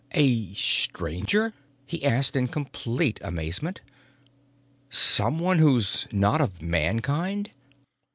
"A 0.13 0.51
Stranger?" 0.55 1.53
he 1.85 2.03
asked 2.03 2.35
in 2.35 2.47
complete 2.47 3.19
amazement. 3.23 3.81
"Someone 4.89 5.59
who's 5.59 6.07
not 6.11 6.41
of 6.41 6.59
Mankind?" 6.59 7.51